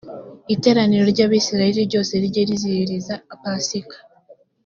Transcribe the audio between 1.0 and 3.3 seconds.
ry abisirayeli ryose rijye riziririza